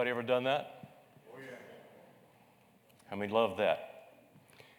[0.00, 0.88] Anybody ever done that?
[1.30, 1.56] Oh, yeah.
[3.10, 4.12] How many love that?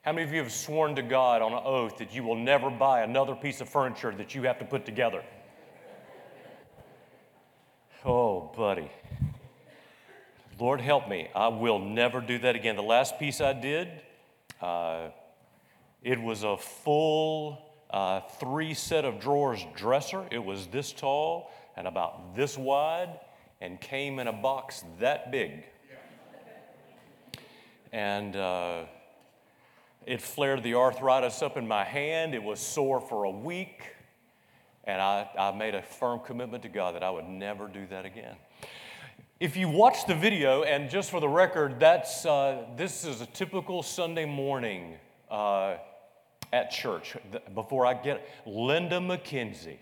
[0.02, 2.72] How many of you have sworn to God on an oath that you will never
[2.72, 5.22] buy another piece of furniture that you have to put together?
[8.04, 8.90] Oh, buddy.
[10.60, 11.30] Lord help me.
[11.36, 12.76] I will never do that again.
[12.76, 13.90] The last piece I did,
[14.60, 15.10] uh,
[16.02, 20.26] it was a full uh, three set of drawers dresser.
[20.32, 23.20] It was this tall and about this wide
[23.62, 25.64] and came in a box that big.
[27.94, 28.84] And uh,
[30.06, 32.34] it flared the arthritis up in my hand.
[32.34, 33.84] It was sore for a week.
[34.86, 38.06] And I, I made a firm commitment to God that I would never do that
[38.06, 38.36] again.
[39.40, 43.26] If you watch the video, and just for the record, that's, uh, this is a
[43.28, 44.96] typical Sunday morning
[45.30, 45.76] uh,
[46.54, 47.16] at church.
[47.54, 49.78] Before I get Linda McKenzie.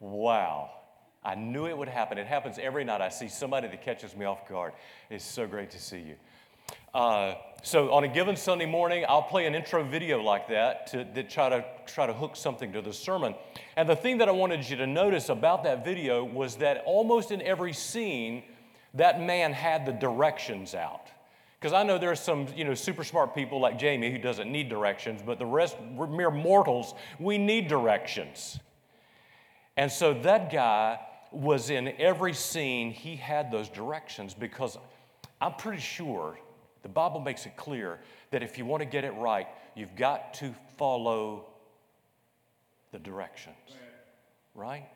[0.00, 0.70] Wow.
[1.28, 2.16] I knew it would happen.
[2.16, 3.02] It happens every night.
[3.02, 4.72] I see somebody that catches me off guard.
[5.10, 6.14] It's so great to see you.
[6.94, 11.04] Uh, so on a given Sunday morning, I'll play an intro video like that to,
[11.04, 13.34] to try to try to hook something to the sermon.
[13.76, 17.30] And the thing that I wanted you to notice about that video was that almost
[17.30, 18.42] in every scene,
[18.94, 21.08] that man had the directions out.
[21.60, 24.70] Because I know there's some, you know, super smart people like Jamie who doesn't need
[24.70, 28.58] directions, but the rest, we're mere mortals, we need directions.
[29.76, 31.00] And so that guy
[31.32, 34.78] was in every scene, he had those directions because
[35.40, 36.38] I'm pretty sure
[36.82, 38.00] the Bible makes it clear
[38.30, 41.46] that if you want to get it right, you've got to follow
[42.92, 43.56] the directions.
[44.54, 44.88] Right?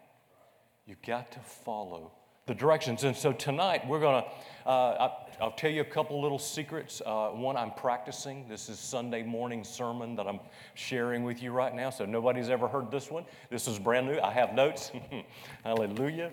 [0.87, 2.13] You've got to follow
[2.47, 3.05] the directions.
[3.05, 5.11] And so tonight we're going to, uh,
[5.41, 7.01] I'll tell you a couple little secrets.
[7.05, 8.49] Uh, one, I'm practicing.
[8.49, 10.41] This is Sunday morning sermon that I'm
[10.75, 11.91] sharing with you right now.
[11.91, 13.25] So nobody's ever heard this one.
[13.51, 14.19] This is brand new.
[14.19, 14.91] I have notes.
[15.65, 16.31] Hallelujah.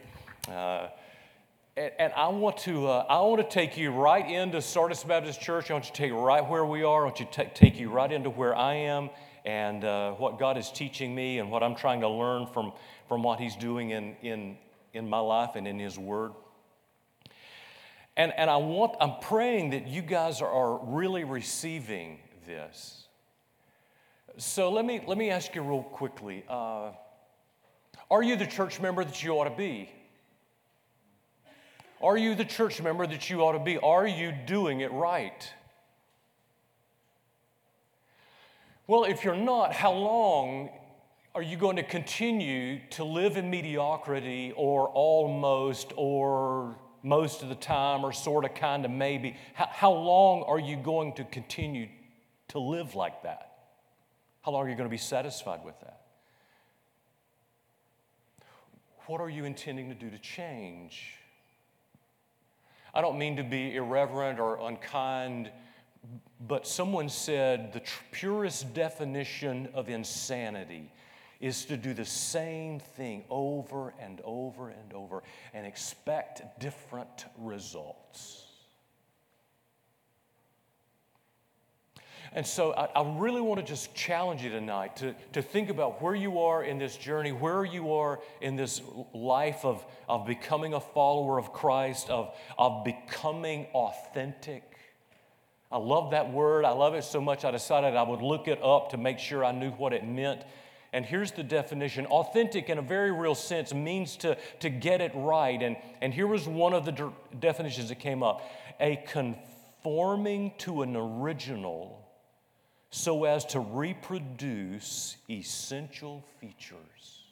[0.47, 0.87] Uh,
[1.77, 5.39] and, and, I want to uh, I want to take you right into Sardis Baptist
[5.39, 5.69] Church.
[5.69, 7.01] I want you to take you right where we are.
[7.01, 9.09] I want to take you right into where I am
[9.45, 12.73] and uh, what God is teaching me and what I'm trying to learn from,
[13.07, 14.57] from what He's doing in, in,
[14.93, 16.31] in my life and in His Word.
[18.17, 23.07] And, and I want, I'm praying that you guys are, really receiving this.
[24.37, 26.91] So let me, let me ask you real quickly uh,
[28.11, 29.89] Are you the church member that you ought to be?
[32.01, 33.77] Are you the church member that you ought to be?
[33.77, 35.53] Are you doing it right?
[38.87, 40.71] Well, if you're not, how long
[41.35, 47.55] are you going to continue to live in mediocrity or almost or most of the
[47.55, 49.37] time or sort of kind of maybe?
[49.53, 51.87] How, how long are you going to continue
[52.49, 53.51] to live like that?
[54.41, 56.01] How long are you going to be satisfied with that?
[59.05, 61.13] What are you intending to do to change?
[62.93, 65.51] I don't mean to be irreverent or unkind,
[66.47, 70.91] but someone said the tr- purest definition of insanity
[71.39, 78.45] is to do the same thing over and over and over and expect different results.
[82.33, 86.01] And so I, I, really want to just challenge you tonight to, to think about
[86.01, 88.81] where you are in this journey, where you are in this
[89.13, 94.63] life of, of becoming a follower of Christ, of, of becoming authentic.
[95.71, 96.65] I love that word.
[96.65, 99.43] I love it so much I decided I would look it up to make sure
[99.43, 100.43] I knew what it meant.
[100.91, 105.11] And here's the definition authentic, in a very real sense, means to, to get it
[105.13, 105.61] right.
[105.61, 108.41] And, and here was one of the de- definitions that came up
[108.79, 112.09] a conforming to an original
[112.91, 117.23] so as to reproduce essential features.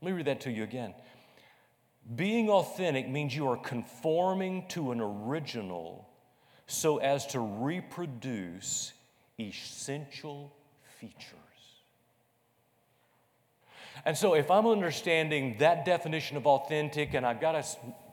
[0.00, 0.94] Let me read that to you again.
[2.14, 6.08] Being authentic means you are conforming to an original
[6.66, 8.92] so as to reproduce
[9.38, 10.52] essential
[11.00, 11.41] features.
[14.04, 17.64] And so, if I'm understanding that definition of authentic, and I've got to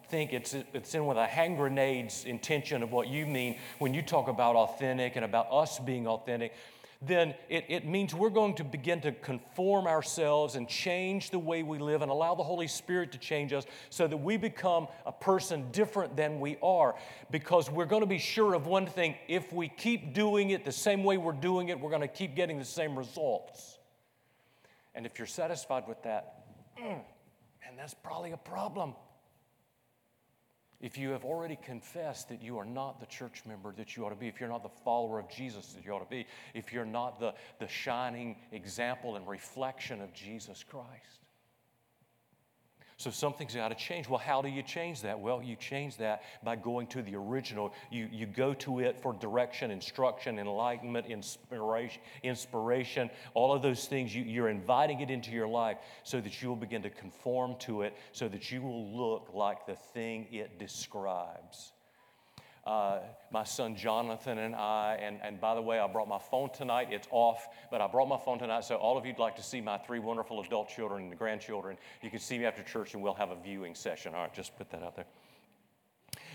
[0.09, 4.01] think it's, it's in with a hand grenade's intention of what you mean when you
[4.01, 6.53] talk about authentic and about us being authentic,
[7.01, 11.63] then it, it means we're going to begin to conform ourselves and change the way
[11.63, 15.12] we live and allow the Holy Spirit to change us so that we become a
[15.12, 16.95] person different than we are.
[17.31, 20.71] Because we're going to be sure of one thing if we keep doing it the
[20.71, 23.78] same way we're doing it, we're going to keep getting the same results.
[24.95, 26.45] And if you're satisfied with that,
[26.80, 27.00] mm,
[27.68, 28.95] and that's probably a problem.
[30.81, 34.12] If you have already confessed that you are not the church member that you ought
[34.12, 36.71] to be, if you're not the follower of Jesus that you ought to be, if
[36.71, 41.19] you're not the, the shining example and reflection of Jesus Christ.
[42.99, 44.09] So something's got to change.
[44.09, 45.17] Well, how do you change that?
[45.17, 47.73] Well, you change that by going to the original.
[47.89, 54.13] You, you go to it for direction, instruction, enlightenment, inspiration, inspiration all of those things.
[54.13, 57.83] You, you're inviting it into your life so that you will begin to conform to
[57.83, 61.71] it, so that you will look like the thing it describes
[62.69, 63.00] uh,
[63.31, 65.00] my son Jonathan and I.
[65.01, 66.89] And, and by the way, I brought my phone tonight.
[66.92, 68.63] It's off, but I brought my phone tonight.
[68.63, 71.77] So, all of you'd like to see my three wonderful adult children and the grandchildren,
[72.04, 74.13] you can see me after church and we'll have a viewing session.
[74.13, 75.06] All right, just put that out there.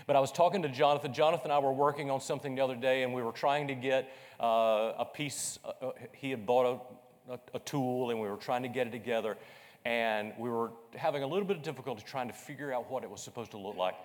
[0.07, 1.13] But I was talking to Jonathan.
[1.13, 3.75] Jonathan and I were working on something the other day, and we were trying to
[3.75, 5.57] get uh, a piece.
[5.63, 6.81] Uh, uh he had bought
[7.29, 9.37] a, a, a tool, and we were trying to get it together.
[9.85, 13.09] And we were having a little bit of difficulty trying to figure out what it
[13.09, 13.95] was supposed to look like.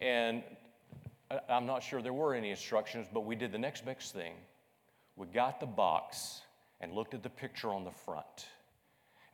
[0.00, 0.42] And
[1.48, 4.34] I'm not sure there were any instructions, but we did the next best thing.
[5.16, 6.42] We got the box
[6.80, 8.46] and looked at the picture on the front.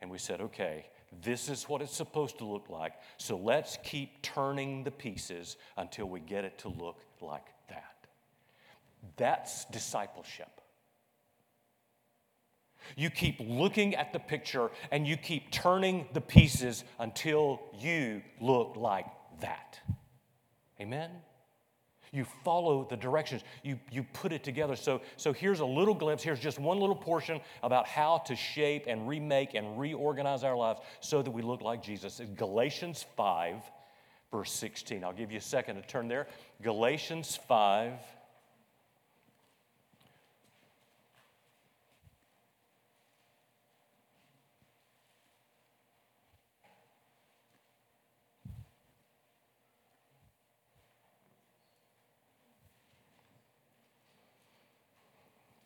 [0.01, 0.87] And we said, okay,
[1.21, 2.93] this is what it's supposed to look like.
[3.17, 8.07] So let's keep turning the pieces until we get it to look like that.
[9.17, 10.61] That's discipleship.
[12.97, 18.75] You keep looking at the picture and you keep turning the pieces until you look
[18.75, 19.05] like
[19.39, 19.79] that.
[20.81, 21.11] Amen?
[22.13, 24.75] You follow the directions, you, you put it together.
[24.75, 26.21] So, so here's a little glimpse.
[26.21, 30.81] Here's just one little portion about how to shape and remake and reorganize our lives
[30.99, 32.21] so that we look like Jesus.
[32.35, 33.55] Galatians 5,
[34.31, 35.03] verse 16.
[35.03, 36.27] I'll give you a second to turn there.
[36.61, 37.93] Galatians 5,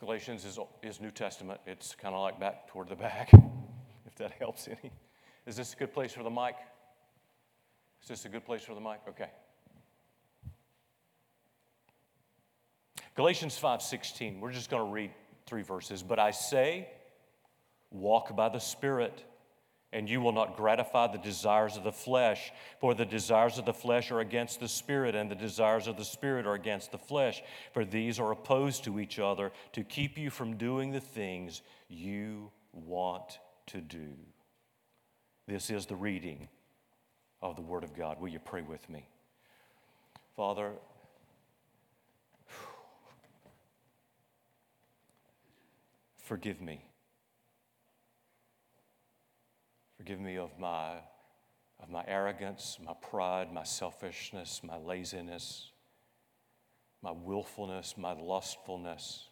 [0.07, 1.59] Galatians is, is New Testament.
[1.67, 3.29] It's kind of like back toward the back,
[4.05, 4.89] if that helps any.
[5.45, 6.55] Is this a good place for the mic?
[8.01, 9.01] Is this a good place for the mic?
[9.09, 9.27] Okay.
[13.15, 14.39] Galatians 5:16.
[14.39, 15.11] We're just going to read
[15.45, 16.03] three verses.
[16.03, 16.87] But I say,
[17.91, 19.25] walk by the Spirit
[19.93, 22.51] and you will not gratify the desires of the flesh.
[22.79, 26.03] For the desires of the flesh are against the Spirit, and the desires of the
[26.03, 27.41] Spirit are against the flesh.
[27.73, 32.51] For these are opposed to each other to keep you from doing the things you
[32.73, 34.09] want to do.
[35.47, 36.49] This is the reading
[37.41, 38.19] of the Word of God.
[38.19, 39.07] Will you pray with me?
[40.35, 40.73] Father,
[46.17, 46.86] forgive me
[50.07, 50.91] Forgive me of my,
[51.83, 55.71] of my arrogance, my pride, my selfishness, my laziness,
[57.01, 59.27] my willfulness, my lustfulness.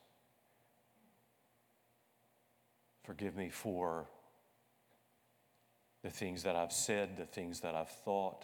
[3.06, 4.10] Forgive me for
[6.04, 8.44] the things that I've said, the things that I've thought.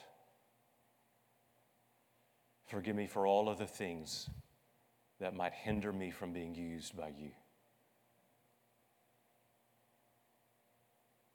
[2.65, 4.29] Forgive me for all of the things
[5.19, 7.31] that might hinder me from being used by you.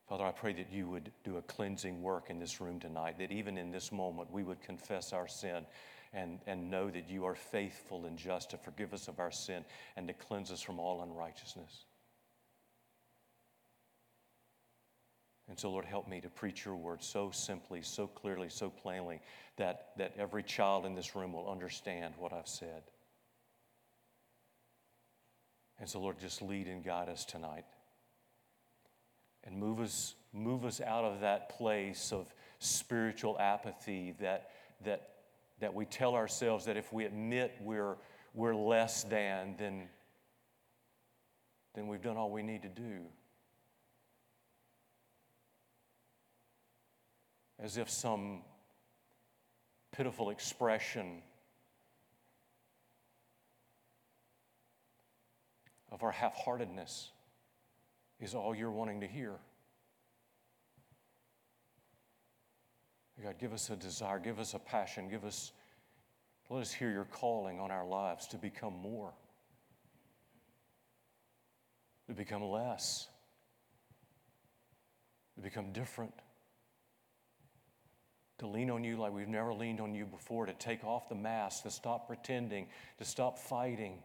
[0.09, 3.33] Father, I pray that you would do a cleansing work in this room tonight, that
[3.33, 5.67] even in this moment we would confess our sin
[6.13, 9.65] and, and know that you are faithful and just to forgive us of our sin
[9.97, 11.85] and to cleanse us from all unrighteousness.
[15.49, 19.21] And so, Lord, help me to preach your word so simply, so clearly, so plainly
[19.57, 22.83] that, that every child in this room will understand what I've said.
[25.79, 27.65] And so, Lord, just lead and guide us tonight
[29.47, 34.51] and move us, move us out of that place of spiritual apathy that,
[34.85, 35.11] that,
[35.61, 37.97] that we tell ourselves that if we admit we're,
[38.35, 39.89] we're less than, then,
[41.75, 43.01] then we've done all we need to do.
[47.59, 48.43] As if some
[49.93, 51.23] pitiful expression
[55.91, 57.11] of our half heartedness
[58.21, 59.33] is all you're wanting to hear.
[63.23, 65.53] God, give us a desire, give us a passion, give us,
[66.51, 69.13] let us hear your calling on our lives to become more,
[72.09, 73.09] to become less,
[75.35, 76.13] to become different,
[78.39, 81.15] to lean on you like we've never leaned on you before, to take off the
[81.15, 82.67] mask, to stop pretending,
[82.99, 83.99] to stop fighting.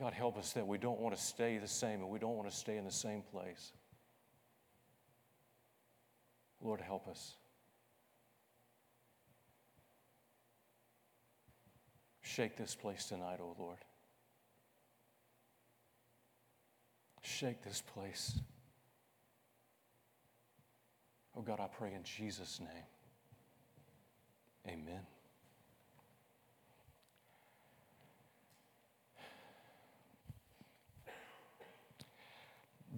[0.00, 2.50] God, help us that we don't want to stay the same and we don't want
[2.50, 3.72] to stay in the same place.
[6.62, 7.34] Lord, help us.
[12.22, 13.78] Shake this place tonight, O oh Lord.
[17.20, 18.38] Shake this place.
[21.36, 22.86] Oh God, I pray in Jesus' name.
[24.66, 25.00] Amen.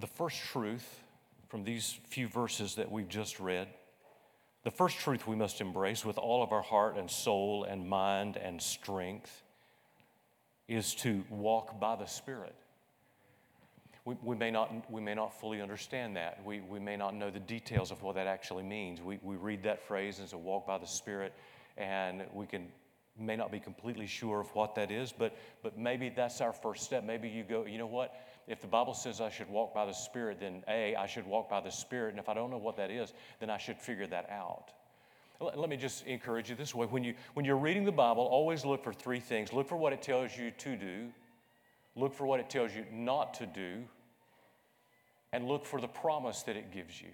[0.02, 1.00] The first truth
[1.46, 3.68] from these few verses that we've just read,
[4.64, 8.36] the first truth we must embrace with all of our heart and soul and mind
[8.36, 9.44] and strength
[10.66, 12.56] is to walk by the Spirit.
[14.04, 16.44] We, we, may, not, we may not fully understand that.
[16.44, 19.00] We, we may not know the details of what that actually means.
[19.00, 21.32] We, we read that phrase as a walk by the Spirit,
[21.76, 22.66] and we can
[23.18, 26.84] may not be completely sure of what that is, but, but maybe that's our first
[26.84, 27.04] step.
[27.04, 28.14] Maybe you go, you know what?
[28.48, 31.48] If the Bible says I should walk by the Spirit, then A, I should walk
[31.48, 32.10] by the Spirit.
[32.10, 34.72] And if I don't know what that is, then I should figure that out.
[35.40, 36.86] Let me just encourage you this way.
[36.86, 39.92] When, you, when you're reading the Bible, always look for three things look for what
[39.92, 41.08] it tells you to do,
[41.96, 43.82] look for what it tells you not to do,
[45.32, 47.08] and look for the promise that it gives you.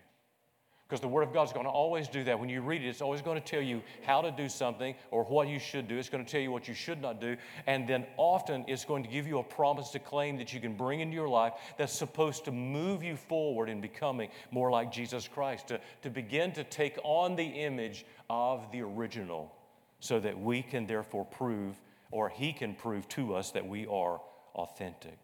[0.88, 2.40] Because the Word of God is going to always do that.
[2.40, 5.24] When you read it, it's always going to tell you how to do something or
[5.24, 5.98] what you should do.
[5.98, 7.36] It's going to tell you what you should not do.
[7.66, 10.74] And then often it's going to give you a promise to claim that you can
[10.74, 15.28] bring into your life that's supposed to move you forward in becoming more like Jesus
[15.28, 19.54] Christ, to, to begin to take on the image of the original
[20.00, 21.76] so that we can therefore prove,
[22.10, 24.22] or He can prove to us that we are
[24.54, 25.18] authentic.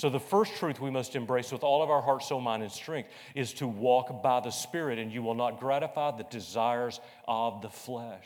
[0.00, 2.72] So, the first truth we must embrace with all of our heart, soul, mind, and
[2.72, 7.60] strength is to walk by the Spirit, and you will not gratify the desires of
[7.60, 8.24] the flesh.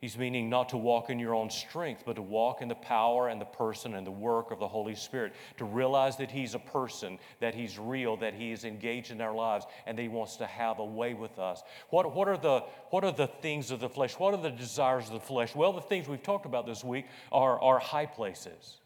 [0.00, 3.26] He's meaning not to walk in your own strength, but to walk in the power
[3.26, 5.32] and the person and the work of the Holy Spirit.
[5.56, 9.34] To realize that He's a person, that He's real, that He is engaged in our
[9.34, 11.60] lives, and that He wants to have a way with us.
[11.90, 12.60] What, what, are the,
[12.90, 14.16] what are the things of the flesh?
[14.16, 15.56] What are the desires of the flesh?
[15.56, 18.76] Well, the things we've talked about this week are, are high places.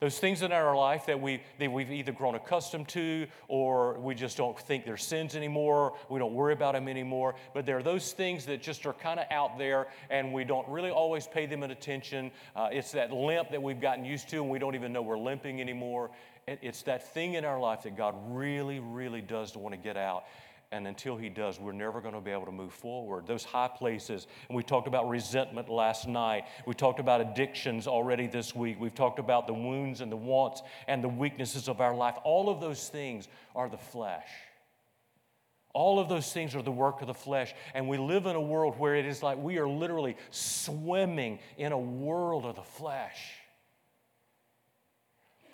[0.00, 4.14] Those things in our life that, we, that we've either grown accustomed to or we
[4.14, 7.34] just don't think they're sins anymore, we don't worry about them anymore.
[7.52, 10.68] But there are those things that just are kind of out there and we don't
[10.68, 12.30] really always pay them an attention.
[12.54, 15.18] Uh, it's that limp that we've gotten used to and we don't even know we're
[15.18, 16.10] limping anymore.
[16.46, 20.24] It's that thing in our life that God really, really does want to get out.
[20.70, 23.26] And until he does, we're never going to be able to move forward.
[23.26, 26.44] Those high places, and we talked about resentment last night.
[26.66, 28.78] We talked about addictions already this week.
[28.78, 32.16] We've talked about the wounds and the wants and the weaknesses of our life.
[32.22, 34.28] All of those things are the flesh.
[35.72, 37.54] All of those things are the work of the flesh.
[37.72, 41.72] And we live in a world where it is like we are literally swimming in
[41.72, 43.16] a world of the flesh.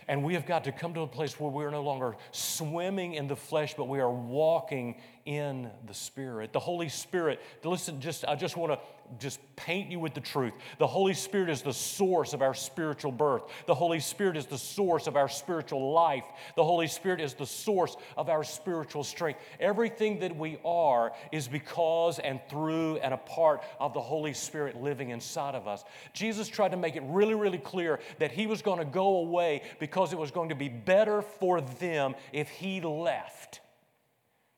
[0.09, 3.15] And we have got to come to a place where we are no longer swimming
[3.15, 6.53] in the flesh, but we are walking in the Spirit.
[6.53, 8.79] The Holy Spirit, listen, just I just want to
[9.19, 10.53] just paint you with the truth.
[10.79, 13.43] The Holy Spirit is the source of our spiritual birth.
[13.67, 16.25] The Holy Spirit is the source of our spiritual life.
[16.57, 19.41] The Holy Spirit is the source of our spiritual strength.
[19.61, 24.81] Everything that we are is because and through and a part of the Holy Spirit
[24.81, 25.85] living inside of us.
[26.13, 29.63] Jesus tried to make it really, really clear that He was going to go away
[29.79, 33.61] because it was going to be better for them if He left.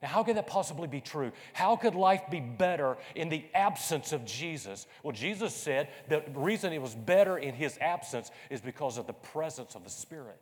[0.07, 1.33] How could that possibly be true?
[1.53, 4.87] How could life be better in the absence of Jesus?
[5.03, 9.13] Well, Jesus said the reason it was better in his absence is because of the
[9.13, 10.41] presence of the Spirit.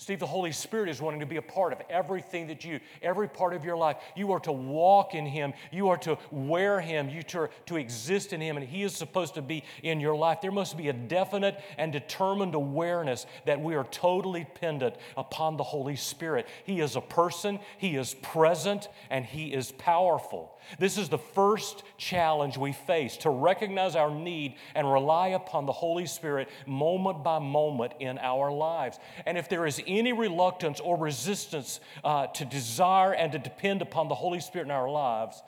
[0.00, 3.28] Steve, the Holy Spirit is wanting to be a part of everything that you, every
[3.28, 3.98] part of your life.
[4.16, 5.52] You are to walk in Him.
[5.70, 7.10] You are to wear Him.
[7.10, 10.40] You to, to exist in Him, and He is supposed to be in your life.
[10.40, 15.64] There must be a definite and determined awareness that we are totally dependent upon the
[15.64, 16.48] Holy Spirit.
[16.64, 20.58] He is a person, He is present, and He is powerful.
[20.78, 25.72] This is the first challenge we face to recognize our need and rely upon the
[25.72, 28.98] Holy Spirit moment by moment in our lives.
[29.26, 34.08] And if there is any reluctance or resistance uh, to desire and to depend upon
[34.08, 35.42] the Holy Spirit in our lives,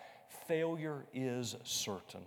[0.46, 2.22] failure is certain.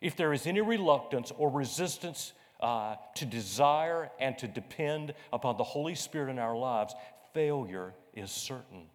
[0.00, 5.64] If there is any reluctance or resistance uh, to desire and to depend upon the
[5.64, 6.94] Holy Spirit in our lives,
[7.32, 8.86] failure is certain.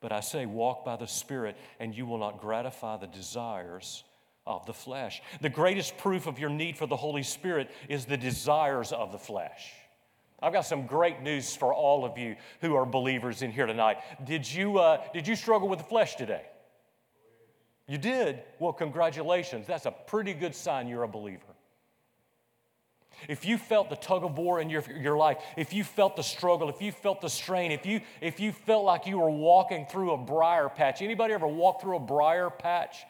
[0.00, 4.04] But I say, walk by the Spirit, and you will not gratify the desires
[4.46, 5.20] of the flesh.
[5.40, 9.18] The greatest proof of your need for the Holy Spirit is the desires of the
[9.18, 9.72] flesh.
[10.40, 13.98] I've got some great news for all of you who are believers in here tonight.
[14.24, 16.42] Did you, uh, did you struggle with the flesh today?
[17.88, 18.42] You did?
[18.60, 19.66] Well, congratulations.
[19.66, 21.42] That's a pretty good sign you're a believer.
[23.28, 26.22] If you felt the tug of war in your, your life, if you felt the
[26.22, 29.86] struggle, if you felt the strain, if you, if you felt like you were walking
[29.86, 33.04] through a briar patch, anybody ever walked through a briar patch?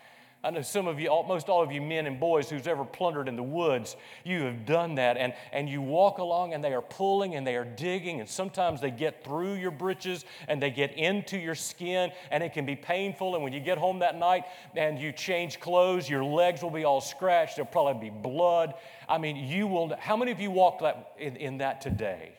[0.45, 3.27] I know some of you, almost all of you men and boys who's ever plundered
[3.27, 5.17] in the woods, you have done that.
[5.17, 8.81] And, and you walk along and they are pulling and they are digging, and sometimes
[8.81, 12.77] they get through your breeches and they get into your skin, and it can be
[12.77, 13.35] painful.
[13.35, 14.45] And when you get home that night
[14.77, 18.75] and you change clothes, your legs will be all scratched, there'll probably be blood.
[19.09, 22.35] I mean, you will, how many of you walked that, in, in that today?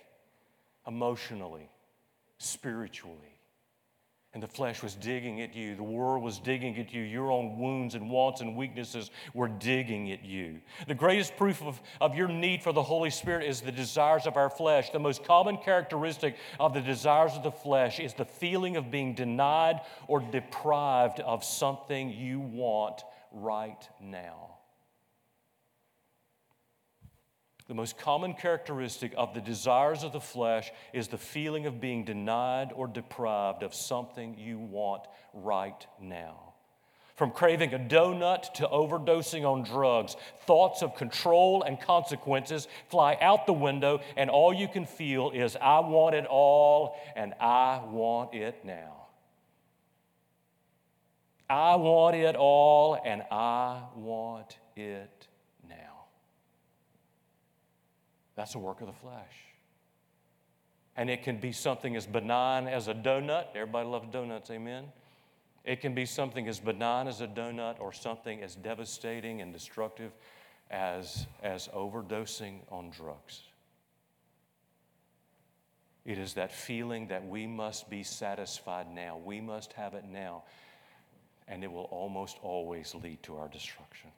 [0.87, 1.69] Emotionally,
[2.37, 3.28] spiritually
[4.33, 5.75] and the flesh was digging at you.
[5.75, 7.01] The world was digging at you.
[7.01, 10.61] Your own wounds and wants and weaknesses were digging at you.
[10.87, 14.37] The greatest proof of, of your need for the Holy Spirit is the desires of
[14.37, 14.91] our flesh.
[14.91, 19.15] The most common characteristic of the desires of the flesh is the feeling of being
[19.15, 24.58] denied or deprived of something you want right now.
[27.69, 32.03] The most common characteristic of the desires of the flesh is the feeling of being
[32.03, 35.03] denied or deprived of something you want
[35.35, 36.55] right now.
[37.15, 40.15] From craving a donut to overdosing on drugs,
[40.47, 45.55] thoughts of control and consequences fly out the window, and all you can feel is,
[45.55, 49.09] I want it all, and I want it now.
[51.47, 55.28] I want it all, and I want it
[58.39, 59.35] That's a work of the flesh.
[60.95, 63.47] And it can be something as benign as a donut.
[63.53, 64.85] Everybody loves donuts, amen?
[65.65, 70.13] It can be something as benign as a donut or something as devastating and destructive
[70.71, 73.41] as, as overdosing on drugs.
[76.05, 79.17] It is that feeling that we must be satisfied now.
[79.17, 80.43] We must have it now.
[81.49, 84.11] And it will almost always lead to our destruction.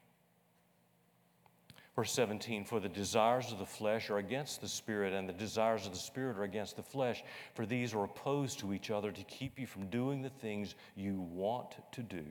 [1.96, 5.86] Verse 17, for the desires of the flesh are against the spirit, and the desires
[5.86, 7.22] of the spirit are against the flesh,
[7.54, 11.20] for these are opposed to each other to keep you from doing the things you
[11.20, 12.24] want to do.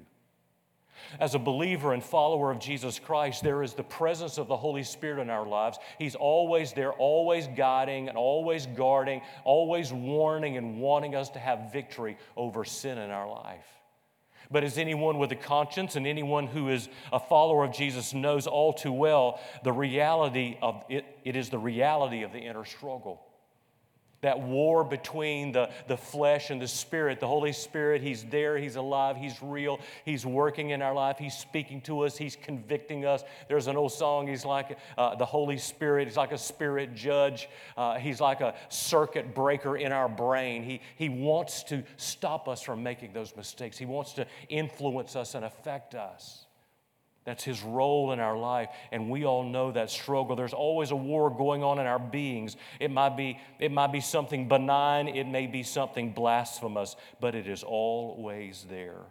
[1.19, 4.83] As a believer and follower of Jesus Christ, there is the presence of the Holy
[4.83, 5.79] Spirit in our lives.
[5.99, 11.73] He's always there, always guiding and always guarding, always warning and wanting us to have
[11.73, 13.80] victory over sin in our life.
[14.51, 18.47] But as anyone with a conscience and anyone who is a follower of Jesus knows
[18.47, 23.23] all too well, the reality of it, it is the reality of the inner struggle
[24.23, 27.21] that war between the, the flesh and the spirit.
[27.21, 31.35] The Holy Spirit, He's there, He's alive, He's real, He's working in our life, He's
[31.35, 33.25] speaking to us, He's convicting us.
[33.49, 37.49] There's an old song, He's like uh, the Holy Spirit, He's like a spirit judge,
[37.77, 40.63] uh, He's like a circuit breaker in our brain.
[40.63, 45.35] He, he wants to stop us from making those mistakes, He wants to influence us
[45.35, 46.47] and affect us.
[47.25, 48.71] That's his role in our life.
[48.93, 50.37] And we all know that struggle.
[50.37, 52.57] There's always a war going on in our beings.
[52.79, 57.47] It might be, it might be something benign, it may be something blasphemous, but it
[57.47, 59.03] is always there.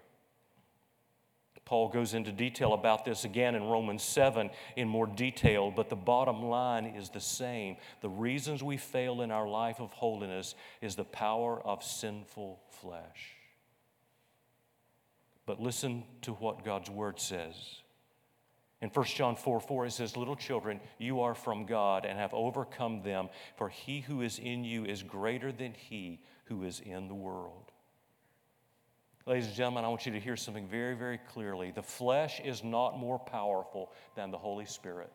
[1.70, 5.96] Paul goes into detail about this again in Romans 7 in more detail, but the
[5.96, 7.78] bottom line is the same.
[8.02, 13.36] The reasons we fail in our life of holiness is the power of sinful flesh.
[15.46, 17.54] But listen to what God's word says.
[18.82, 22.34] In 1 John 4 4, it says, Little children, you are from God and have
[22.34, 27.08] overcome them, for he who is in you is greater than he who is in
[27.10, 27.72] the world.
[29.26, 31.72] Ladies and gentlemen, I want you to hear something very, very clearly.
[31.72, 35.12] The flesh is not more powerful than the Holy Spirit.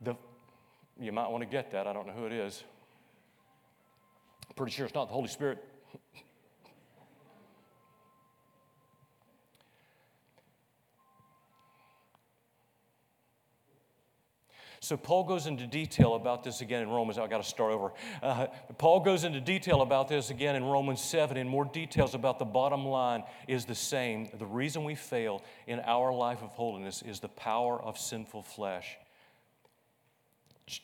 [0.00, 0.16] The,
[0.98, 1.86] you might want to get that.
[1.86, 2.64] I don't know who it is.
[4.56, 5.62] pretty sure it's not the Holy Spirit.
[14.80, 17.18] So Paul goes into detail about this again in Romans.
[17.18, 17.92] I got to start over.
[18.22, 18.46] Uh,
[18.78, 22.44] Paul goes into detail about this again in Romans 7, in more details about the
[22.44, 24.28] bottom line is the same.
[24.38, 28.96] The reason we fail in our life of holiness is the power of sinful flesh.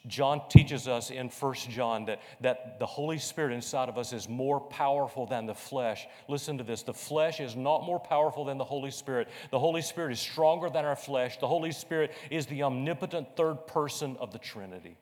[0.06, 4.28] John teaches us in 1 John that, that the Holy Spirit inside of us is
[4.28, 6.06] more powerful than the flesh.
[6.28, 9.28] Listen to this the flesh is not more powerful than the Holy Spirit.
[9.50, 11.38] The Holy Spirit is stronger than our flesh.
[11.38, 14.96] The Holy Spirit is the omnipotent third person of the Trinity.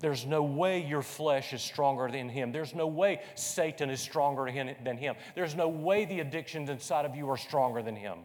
[0.00, 2.52] There's no way your flesh is stronger than him.
[2.52, 5.14] There's no way Satan is stronger than him.
[5.34, 8.18] There's no way the addictions inside of you are stronger than him.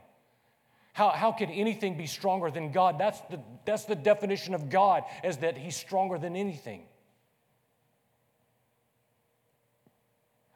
[1.00, 3.00] How, how can anything be stronger than God?
[3.00, 6.82] That's the, that's the definition of God, is that He's stronger than anything.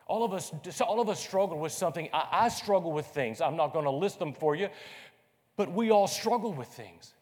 [0.06, 0.52] All of us,
[0.82, 2.10] all of us struggle with something.
[2.12, 3.40] I, I struggle with things.
[3.40, 4.68] I'm not going to list them for you,
[5.56, 7.14] but we all struggle with things.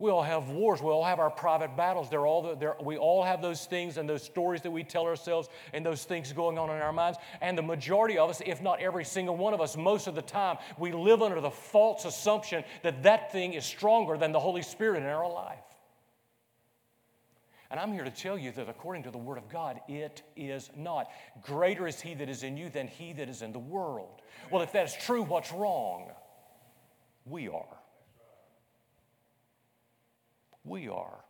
[0.00, 0.80] We all have wars.
[0.80, 2.08] We all have our private battles.
[2.08, 5.50] They're all they're, we all have those things and those stories that we tell ourselves
[5.74, 7.18] and those things going on in our minds.
[7.42, 10.22] And the majority of us, if not every single one of us, most of the
[10.22, 14.62] time, we live under the false assumption that that thing is stronger than the Holy
[14.62, 15.58] Spirit in our life.
[17.70, 20.70] And I'm here to tell you that according to the Word of God, it is
[20.74, 21.10] not.
[21.42, 24.22] Greater is He that is in you than He that is in the world.
[24.50, 26.10] Well, if that's true, what's wrong?
[27.26, 27.79] We are.
[30.64, 31.24] We are.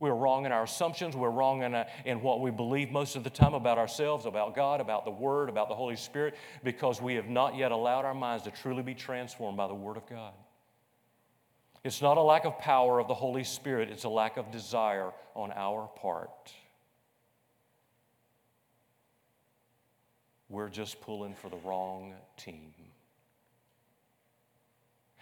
[0.00, 1.14] We're wrong in our assumptions.
[1.14, 4.24] We're wrong in, a, uh, in what we believe most of the time about ourselves,
[4.24, 8.06] about God, about the Word, about the Holy Spirit, because we have not yet allowed
[8.06, 10.32] our minds to truly be transformed by the Word of God.
[11.84, 15.12] It's not a lack of power of the Holy Spirit, it's a lack of desire
[15.34, 16.52] on our part.
[20.48, 22.72] We're just pulling for the wrong team.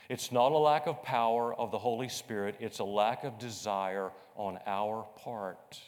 [0.08, 4.10] It's not a lack of power of the Holy Spirit, it's a lack of desire
[4.36, 5.78] on our part.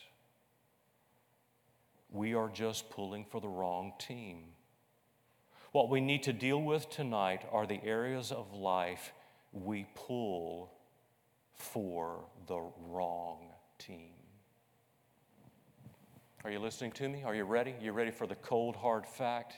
[2.11, 4.45] We are just pulling for the wrong team.
[5.73, 9.13] What we need to deal with tonight are the areas of life
[9.53, 10.73] we pull
[11.55, 14.13] for the wrong team.
[16.45, 17.23] Are you listening to me?
[17.23, 17.75] Are you ready?
[17.81, 19.55] You ready for the cold, hard fact?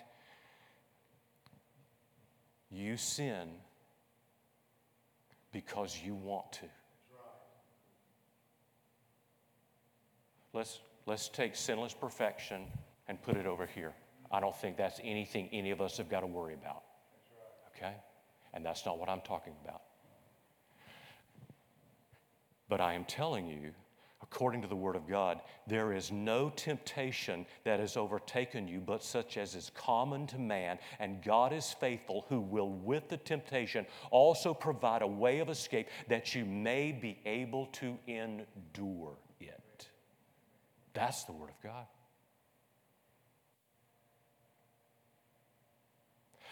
[2.71, 3.49] You sin
[5.53, 6.67] because you want to.
[10.55, 12.65] Let's, let's take sinless perfection
[13.09, 13.93] and put it over here.
[14.31, 16.83] I don't think that's anything any of us have got to worry about.
[17.77, 17.95] Okay?
[18.55, 19.83] And that's not what I'm talking about.
[22.69, 23.73] But I am telling you
[24.33, 29.03] according to the Word of God, there is no temptation that has overtaken you but
[29.03, 33.87] such as is common to man, and God is faithful, who will with the temptation
[34.11, 39.89] also provide a way of escape that you may be able to endure it.
[40.95, 41.87] That's the Word of God.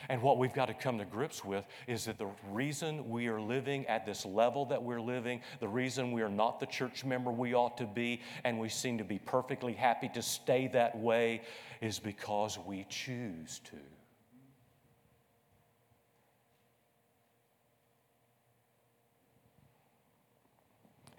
[0.09, 3.41] And what we've got to come to grips with is that the reason we are
[3.41, 7.31] living at this level that we're living, the reason we are not the church member
[7.31, 11.43] we ought to be, and we seem to be perfectly happy to stay that way,
[11.81, 13.77] is because we choose to.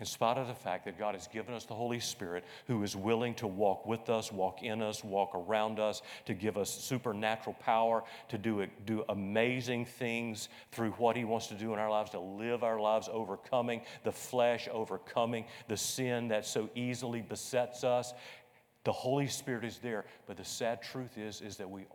[0.02, 2.96] In spite of the fact that God has given us the Holy Spirit who is
[2.96, 7.56] willing to walk with us, walk in us, walk around us, to give us supernatural
[7.60, 12.10] power, to do, do amazing things through what He wants to do in our lives,
[12.12, 18.16] to live our lives overcoming the flesh, overcoming the sin that so easily besets us.
[18.86, 21.86] The Holy Spirit is there, but the sad truth is, is that we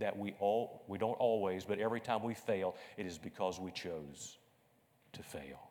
[0.00, 3.70] that we all we don't always, but every time we fail, it is because we
[3.70, 4.36] chose
[5.12, 5.65] to fail.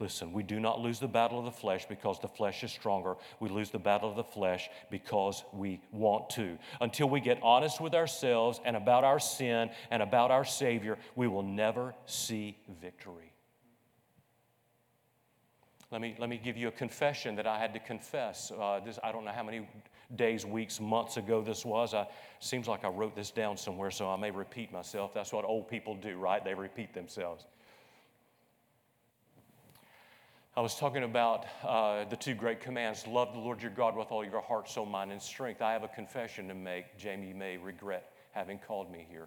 [0.00, 3.14] Listen, we do not lose the battle of the flesh because the flesh is stronger.
[3.38, 6.58] We lose the battle of the flesh because we want to.
[6.80, 11.28] Until we get honest with ourselves and about our sin and about our Savior, we
[11.28, 13.32] will never see victory.
[15.92, 18.50] Let me, let me give you a confession that I had to confess.
[18.50, 19.68] Uh, this, I don't know how many
[20.16, 21.94] days, weeks, months ago this was.
[21.94, 22.08] I,
[22.40, 25.14] seems like I wrote this down somewhere, so I may repeat myself.
[25.14, 26.44] That's what old people do, right?
[26.44, 27.44] They repeat themselves.
[30.56, 34.12] I was talking about uh, the two great commands love the Lord your God with
[34.12, 35.60] all your heart, soul, mind, and strength.
[35.60, 36.96] I have a confession to make.
[36.96, 39.26] Jamie may regret having called me here.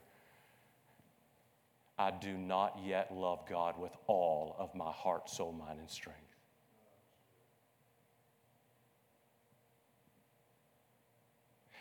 [1.99, 6.21] I do not yet love God with all of my heart, soul, mind, and strength.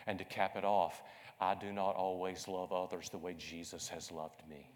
[0.07, 1.01] And to cap it off,
[1.39, 4.69] I do not always love others the way Jesus has loved me.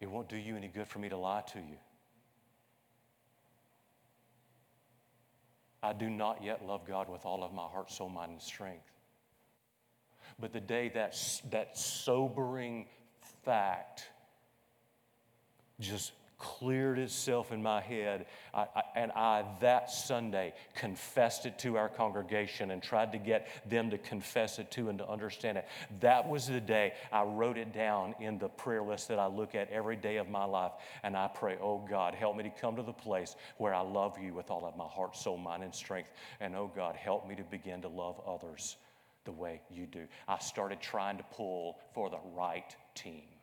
[0.00, 1.76] It won't do you any good for me to lie to you.
[5.82, 8.90] I do not yet love God with all of my heart, soul, mind, and strength.
[10.38, 11.16] But the day that,
[11.50, 12.86] that sobering
[13.44, 14.08] fact
[15.80, 18.26] just cleared itself in my head.
[18.54, 23.48] I, I, and I, that Sunday, confessed it to our congregation and tried to get
[23.68, 25.66] them to confess it to and to understand it.
[26.00, 29.54] That was the day I wrote it down in the prayer list that I look
[29.54, 30.72] at every day of my life.
[31.02, 34.18] And I pray, oh God, help me to come to the place where I love
[34.18, 36.10] you with all of my heart, soul, mind, and strength.
[36.40, 38.76] And oh God, help me to begin to love others
[39.24, 40.06] the way you do.
[40.26, 43.37] I started trying to pull for the right team.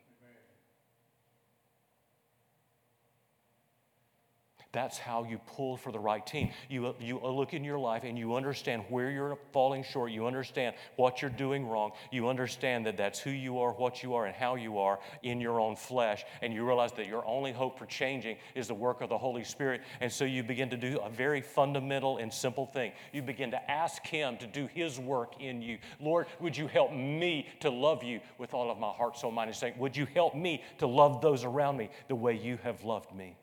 [4.72, 6.50] That's how you pull for the right team.
[6.68, 10.10] You, you look in your life and you understand where you're falling short.
[10.10, 11.92] You understand what you're doing wrong.
[12.10, 15.40] You understand that that's who you are, what you are, and how you are in
[15.40, 16.24] your own flesh.
[16.42, 19.44] And you realize that your only hope for changing is the work of the Holy
[19.44, 19.80] Spirit.
[20.00, 22.92] And so you begin to do a very fundamental and simple thing.
[23.12, 25.78] You begin to ask Him to do His work in you.
[26.00, 29.48] Lord, would you help me to love you with all of my heart, soul, mind,
[29.48, 29.78] and strength?
[29.78, 33.36] Would you help me to love those around me the way you have loved me?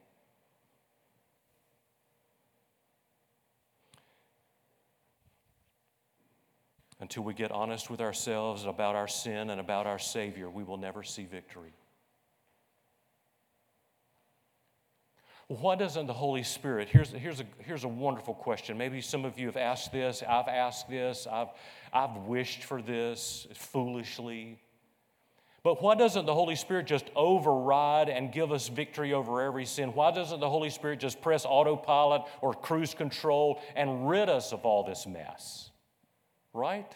[7.03, 10.77] Until we get honest with ourselves about our sin and about our Savior, we will
[10.77, 11.73] never see victory.
[15.47, 16.87] Why doesn't the Holy Spirit?
[16.87, 18.77] Here's, here's, a, here's a wonderful question.
[18.77, 20.23] Maybe some of you have asked this.
[20.25, 21.27] I've asked this.
[21.29, 21.49] I've,
[21.91, 24.61] I've wished for this foolishly.
[25.61, 29.89] But why doesn't the Holy Spirit just override and give us victory over every sin?
[29.89, 34.65] Why doesn't the Holy Spirit just press autopilot or cruise control and rid us of
[34.65, 35.69] all this mess?
[36.53, 36.95] Right?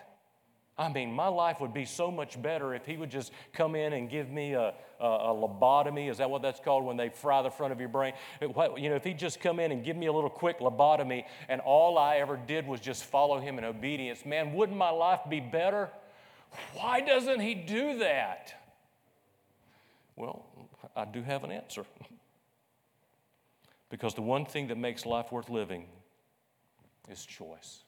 [0.80, 3.94] I mean, my life would be so much better if he would just come in
[3.94, 6.08] and give me a, a, a, lobotomy.
[6.10, 8.14] Is that what that's called when they fry the front of your brain?
[8.40, 8.50] You
[8.90, 11.98] know, if he'd just come in and give me a little quick lobotomy and all
[11.98, 15.90] I ever did was just follow him in obedience, man, wouldn't my life be better?
[16.76, 18.54] Why doesn't he do that?
[20.16, 20.46] Well,
[20.96, 21.86] I do have an answer.
[23.90, 25.86] because the one thing that makes life worth living
[27.10, 27.84] is choice.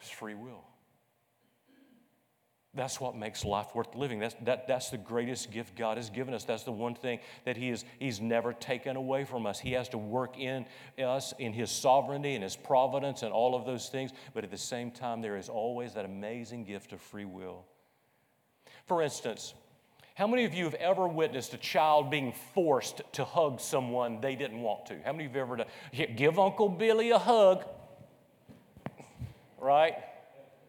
[0.00, 0.64] It's free will.
[2.72, 4.20] That's what makes life worth living.
[4.20, 6.44] That's, that, that's the greatest gift God has given us.
[6.44, 9.58] That's the one thing that he is, He's never taken away from us.
[9.58, 13.66] He has to work in us in His sovereignty and His providence and all of
[13.66, 14.12] those things.
[14.34, 17.64] But at the same time, there is always that amazing gift of free will.
[18.86, 19.54] For instance,
[20.14, 24.36] how many of you have ever witnessed a child being forced to hug someone they
[24.36, 24.96] didn't want to?
[25.04, 25.66] How many of you have ever done?
[26.14, 27.64] Give Uncle Billy a hug
[29.60, 29.94] right?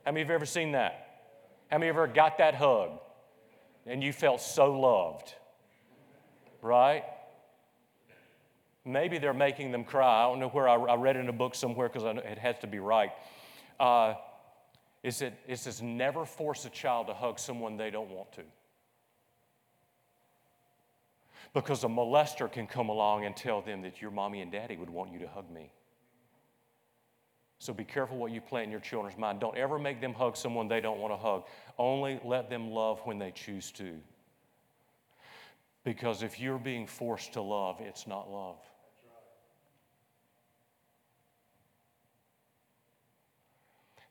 [0.06, 1.08] How many of you have ever seen that?
[1.70, 2.92] How many of you ever got that hug
[3.86, 5.34] and you felt so loved?
[6.62, 7.04] Right?
[8.84, 10.24] Maybe they're making them cry.
[10.24, 12.68] I don't know where I, I read in a book somewhere because it has to
[12.68, 13.12] be right.
[13.80, 14.16] Uh,
[15.04, 18.44] is it, it says never force a child to hug someone they don't want to.
[21.54, 24.90] Because a molester can come along and tell them that your mommy and daddy would
[24.90, 25.72] want you to hug me.
[27.62, 29.40] So be careful what you plant in your children's mind.
[29.40, 31.44] Don't ever make them hug someone they don't want to hug.
[31.78, 34.00] Only let them love when they choose to.
[35.84, 38.58] Because if you're being forced to love, it's not love.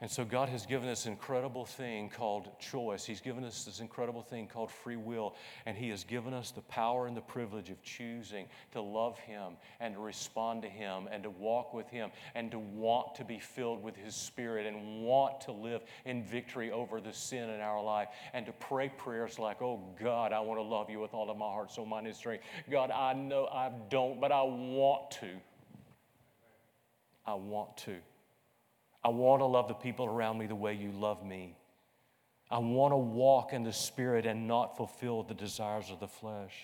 [0.02, 3.04] And so God has given us incredible thing called choice.
[3.04, 5.34] He's given us this incredible thing called free will.
[5.66, 9.58] And He has given us the power and the privilege of choosing to love Him
[9.78, 13.38] and to respond to Him and to walk with Him and to want to be
[13.38, 17.82] filled with His Spirit and want to live in victory over the sin in our
[17.82, 21.30] life and to pray prayers like, oh God, I want to love you with all
[21.30, 22.44] of my heart, soul, mind, and strength.
[22.70, 25.28] God, I know I don't, but I want to.
[27.26, 27.96] I want to.
[29.02, 31.56] I want to love the people around me the way you love me.
[32.50, 36.54] I want to walk in the Spirit and not fulfill the desires of the flesh.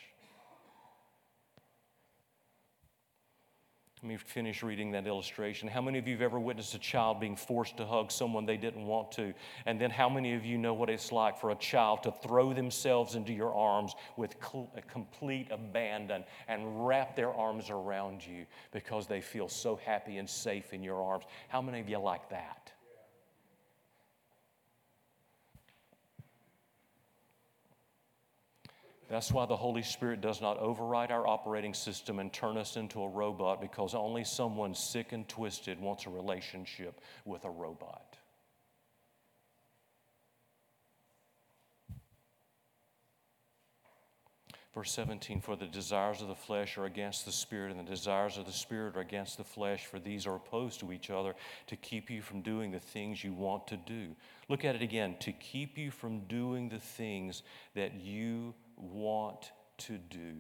[4.03, 5.69] Let me finish reading that illustration.
[5.69, 8.59] How many of you have ever witnessed a child being forced to hug someone they
[8.59, 9.33] didn't want to?
[9.65, 12.53] And then how many of you know what it's like for a child to throw
[12.53, 14.37] themselves into your arms with
[14.87, 20.75] complete abandon and wrap their arms around you because they feel so happy and safe
[20.75, 21.25] in your arms?
[21.49, 22.66] How many of you like that?
[29.09, 33.03] That's why the Holy Spirit does not override our operating system and turn us into
[33.03, 38.17] a robot because only someone sick and twisted wants a relationship with a robot.
[44.75, 48.37] Verse 17, for the desires of the flesh are against the spirit, and the desires
[48.37, 51.35] of the spirit are against the flesh, for these are opposed to each other
[51.69, 54.15] to keep you from doing the things you want to do.
[54.51, 57.43] Look at it again to keep you from doing the things
[57.75, 60.35] that you want to do.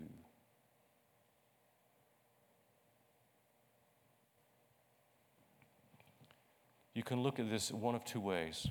[6.94, 8.66] You can look at this one of two ways.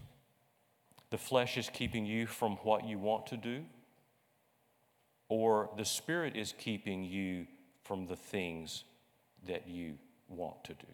[1.12, 3.64] The flesh is keeping you from what you want to do,
[5.30, 7.46] or the spirit is keeping you
[7.84, 8.84] from the things
[9.48, 10.88] that you want to do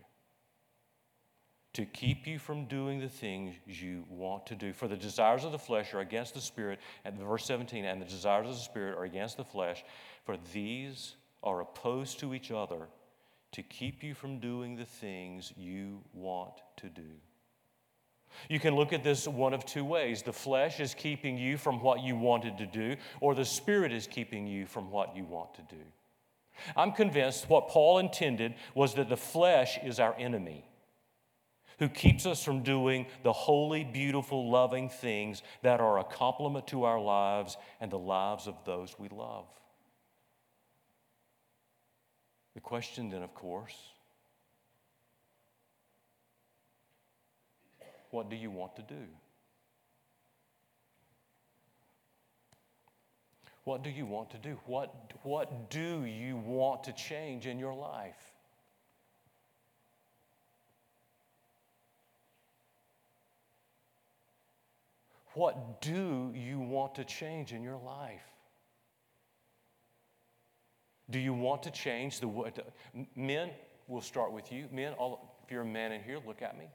[1.73, 4.73] to keep you from doing the things you want to do.
[4.73, 8.05] For the desires of the flesh are against the spirit, and verse 17, and the
[8.05, 9.83] desires of the spirit are against the flesh,
[10.25, 12.87] for these are opposed to each other
[13.53, 17.09] to keep you from doing the things you want to do.
[18.49, 20.23] You can look at this one of two ways.
[20.23, 24.07] The flesh is keeping you from what you wanted to do, or the spirit is
[24.07, 25.81] keeping you from what you want to do.
[26.75, 30.65] I'm convinced what Paul intended was that the flesh is our enemy
[31.81, 36.83] who keeps us from doing the holy, beautiful, loving things that are a complement to
[36.83, 39.47] our lives and the lives of those we love.
[42.53, 43.73] The question then, of course,
[48.11, 49.07] what do you want to do?
[53.63, 54.59] What do you want to do?
[54.67, 58.30] What, what do you want to change in your life?
[65.33, 68.21] What do you want to change in your life?
[71.09, 72.51] Do you want to change the way?
[73.15, 73.51] Men,
[73.87, 74.67] we'll start with you.
[74.71, 76.65] Men, all, if you're a man in here, look at me.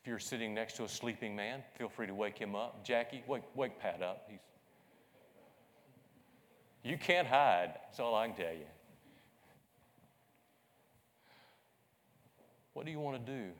[0.00, 2.84] If you're sitting next to a sleeping man, feel free to wake him up.
[2.84, 4.26] Jackie, wake, wake Pat up.
[4.30, 4.40] He's,
[6.82, 7.74] you can't hide.
[7.86, 8.66] That's all I can tell you.
[12.72, 13.50] What do you want to do?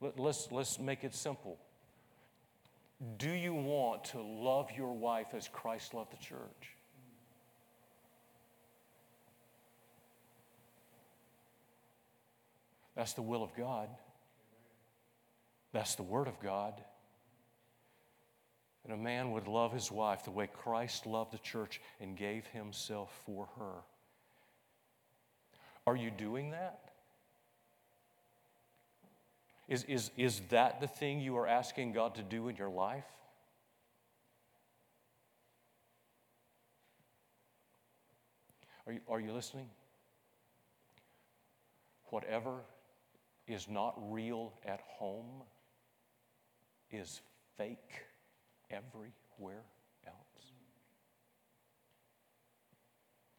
[0.00, 1.58] Let, let's, let's make it simple.
[3.18, 6.76] Do you want to love your wife as Christ loved the church?
[12.94, 13.88] That's the will of God.
[15.72, 16.74] That's the Word of God.
[18.84, 22.46] And a man would love his wife the way Christ loved the church and gave
[22.48, 23.72] himself for her.
[25.86, 26.89] Are you doing that?
[29.70, 33.04] Is, is, is that the thing you are asking God to do in your life?
[38.84, 39.68] Are you, are you listening?
[42.06, 42.62] Whatever
[43.46, 45.44] is not real at home
[46.90, 47.20] is
[47.56, 48.02] fake
[48.72, 49.62] everywhere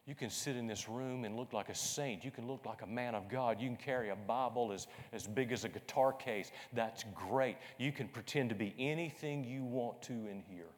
[0.06, 2.24] You can sit in this room and look like a saint.
[2.24, 3.60] You can look like a man of God.
[3.60, 6.50] You can carry a Bible as, as big as a guitar case.
[6.72, 7.56] That's great.
[7.78, 10.70] You can pretend to be anything you want to in here.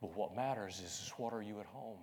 [0.00, 1.98] But what matters is, is what are you at home?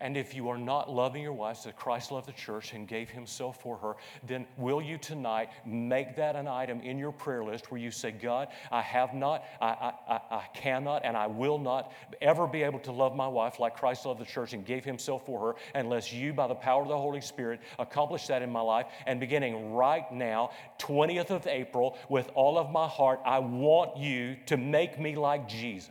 [0.00, 3.10] And if you are not loving your wife as Christ loved the church and gave
[3.10, 7.70] himself for her, then will you tonight make that an item in your prayer list
[7.70, 11.92] where you say, God, I have not, I, I, I cannot, and I will not
[12.20, 15.24] ever be able to love my wife like Christ loved the church and gave himself
[15.26, 18.60] for her unless you, by the power of the Holy Spirit, accomplish that in my
[18.60, 18.86] life.
[19.06, 24.36] And beginning right now, 20th of April, with all of my heart, I want you
[24.46, 25.90] to make me like Jesus.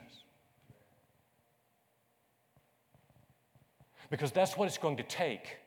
[4.09, 5.57] Because that's what it's going to take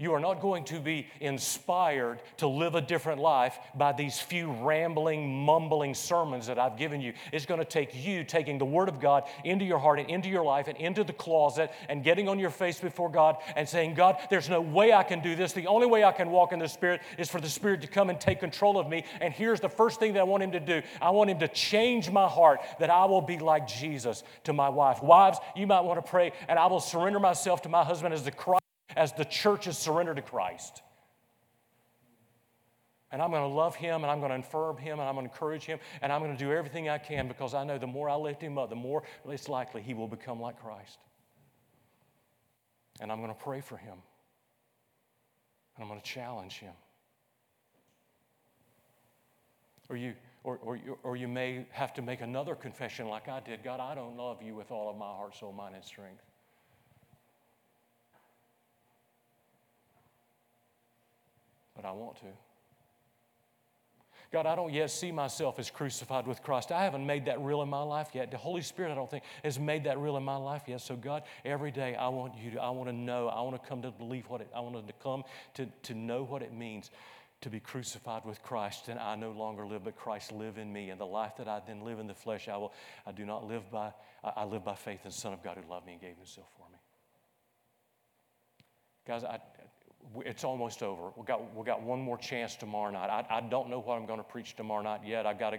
[0.00, 4.52] you are not going to be inspired to live a different life by these few
[4.52, 7.14] rambling, mumbling sermons that I've given you.
[7.32, 10.28] It's going to take you taking the Word of God into your heart and into
[10.28, 13.94] your life and into the closet and getting on your face before God and saying,
[13.94, 15.52] God, there's no way I can do this.
[15.52, 18.08] The only way I can walk in the Spirit is for the Spirit to come
[18.08, 19.04] and take control of me.
[19.20, 21.48] And here's the first thing that I want Him to do I want Him to
[21.48, 25.02] change my heart that I will be like Jesus to my wife.
[25.02, 28.22] Wives, you might want to pray, and I will surrender myself to my husband as
[28.22, 28.62] the Christ
[28.96, 30.82] as the church is surrendered to Christ.
[33.10, 35.26] And I'm going to love him and I'm going to affirm him and I'm going
[35.26, 37.86] to encourage him and I'm going to do everything I can because I know the
[37.86, 40.98] more I lift him up, the more it's likely he will become like Christ.
[43.00, 43.96] And I'm going to pray for him.
[45.76, 46.74] And I'm going to challenge him.
[49.88, 50.12] Or you,
[50.44, 53.80] or, or, you, or you may have to make another confession like I did God,
[53.80, 56.27] I don't love you with all of my heart, soul, mind, and strength.
[61.78, 62.26] But I want to.
[64.32, 66.72] God, I don't yet see myself as crucified with Christ.
[66.72, 68.32] I haven't made that real in my life yet.
[68.32, 70.80] The Holy Spirit, I don't think, has made that real in my life yet.
[70.80, 73.68] So, God, every day I want you to, I want to know, I want to
[73.68, 75.22] come to believe what it, I want to come
[75.54, 76.90] to, to know what it means
[77.42, 78.88] to be crucified with Christ.
[78.88, 80.90] And I no longer live, but Christ live in me.
[80.90, 82.74] And the life that I then live in the flesh, I will,
[83.06, 83.92] I do not live by,
[84.24, 86.48] I live by faith in the Son of God who loved me and gave himself
[86.58, 86.78] for me.
[89.06, 89.38] Guys, I,
[90.24, 91.10] it's almost over.
[91.16, 93.10] We got we got one more chance tomorrow night.
[93.10, 95.26] I, I don't know what I'm going to preach tomorrow night yet.
[95.26, 95.54] I got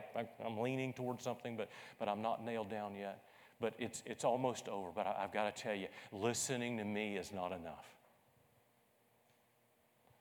[0.45, 1.69] I'm leaning towards something, but
[1.99, 3.23] but I'm not nailed down yet.
[3.61, 4.89] But it's it's almost over.
[4.93, 7.85] But I, have got to tell you, listening to me is not enough.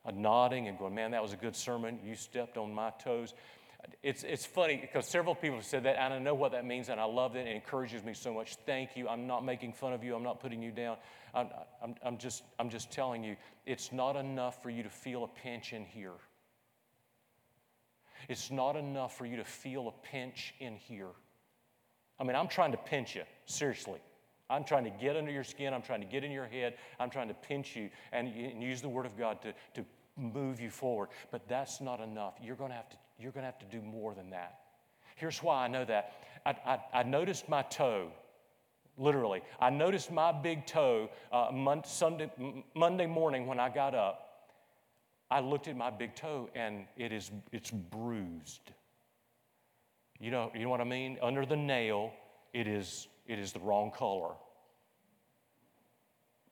[0.04, 1.98] A nodding and going, man, that was a good sermon.
[2.04, 3.34] You stepped on my toes.
[4.02, 6.88] It's, it's funny because several people have said that, and I know what that means,
[6.88, 7.46] and I love it.
[7.46, 8.56] It encourages me so much.
[8.66, 9.08] Thank you.
[9.08, 10.96] I'm not making fun of you, I'm not putting you down.
[11.34, 11.48] I'm,
[11.82, 15.28] I'm, I'm, just, I'm just telling you, it's not enough for you to feel a
[15.28, 16.12] pinch in here.
[18.28, 21.10] It's not enough for you to feel a pinch in here.
[22.20, 24.00] I mean, I'm trying to pinch you, seriously.
[24.50, 25.74] I'm trying to get under your skin.
[25.74, 26.74] I'm trying to get in your head.
[26.98, 30.60] I'm trying to pinch you and, and use the Word of God to, to move
[30.60, 31.10] you forward.
[31.30, 32.34] But that's not enough.
[32.42, 34.60] You're going to have to, you're going to, have to do more than that.
[35.16, 36.12] Here's why I know that.
[36.46, 38.10] I, I, I noticed my toe,
[38.98, 39.42] literally.
[39.60, 42.30] I noticed my big toe uh, mon- Sunday,
[42.74, 44.24] Monday morning when I got up.
[45.30, 48.72] I looked at my big toe and it is, it's bruised.
[50.18, 51.18] You know, you know what I mean?
[51.22, 52.12] Under the nail,
[52.52, 54.32] it is, it is the wrong color.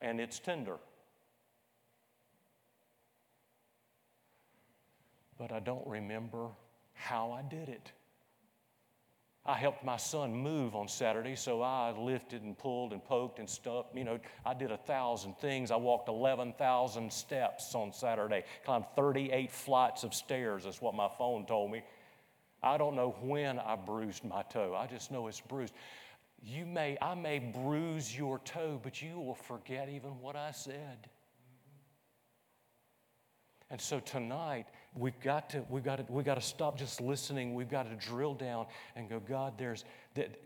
[0.00, 0.76] And it's tender.
[5.38, 6.48] But I don't remember
[6.92, 7.92] how I did it.
[9.46, 13.48] I helped my son move on Saturday, so I lifted and pulled and poked and
[13.48, 13.86] stuff.
[13.94, 15.70] You know, I did a thousand things.
[15.70, 20.64] I walked 11,000 steps on Saturday, climbed 38 flights of stairs.
[20.64, 21.82] That's what my phone told me.
[22.62, 24.74] I don't know when I bruised my toe.
[24.74, 25.74] I just know it's bruised.
[26.42, 31.08] You may, I may bruise your toe, but you will forget even what I said.
[33.70, 34.66] And so tonight,
[34.96, 37.54] we've got to, we've got to, we've got to stop just listening.
[37.54, 39.84] We've got to drill down and go, God, there's,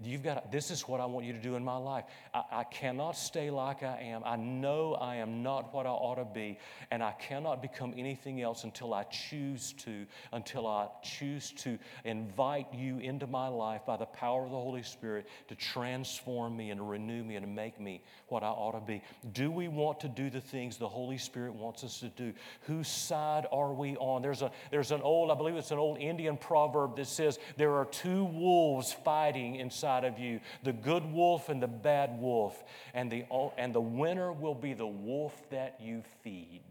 [0.03, 2.05] you've got, this is what I want you to do in my life.
[2.35, 4.23] I, I cannot stay like I am.
[4.25, 6.59] I know I am not what I ought to be,
[6.91, 12.73] and I cannot become anything else until I choose to, until I choose to invite
[12.75, 16.89] you into my life by the power of the Holy Spirit to transform me and
[16.89, 19.03] renew me and make me what I ought to be.
[19.33, 22.33] Do we want to do the things the Holy Spirit wants us to do?
[22.63, 24.23] Whose side are we on?
[24.23, 27.75] There's, a, there's an old, I believe it's an old Indian proverb that says, There
[27.75, 32.65] are two wolves fighting inside of you the good wolf and the bad wolf.
[32.95, 33.25] And the,
[33.57, 36.63] and the winner will be the wolf that you feed.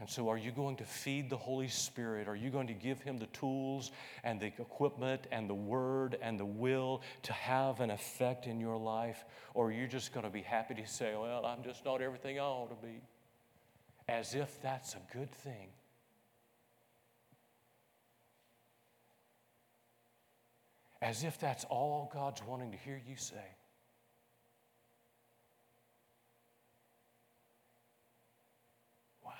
[0.00, 2.26] And so, are you going to feed the Holy Spirit?
[2.26, 3.92] Are you going to give Him the tools
[4.24, 8.76] and the equipment and the word and the will to have an effect in your
[8.76, 9.24] life?
[9.54, 12.40] Or are you just going to be happy to say, Well, I'm just not everything
[12.40, 13.00] I ought to be?
[14.08, 15.68] As if that's a good thing.
[21.04, 23.36] As if that's all God's wanting to hear you say.
[29.22, 29.32] Wow.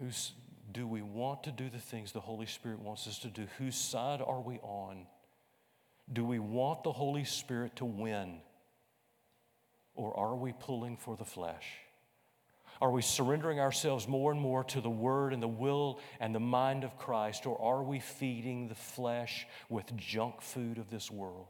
[0.00, 0.32] Who's,
[0.72, 3.46] do we want to do the things the Holy Spirit wants us to do?
[3.58, 5.06] Whose side are we on?
[6.12, 8.40] Do we want the Holy Spirit to win?
[9.94, 11.83] Or are we pulling for the flesh?
[12.84, 16.38] Are we surrendering ourselves more and more to the word and the will and the
[16.38, 21.46] mind of Christ, or are we feeding the flesh with junk food of this world?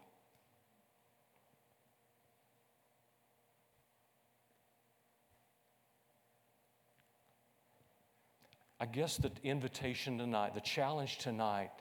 [8.79, 11.73] I guess the invitation tonight, the challenge tonight,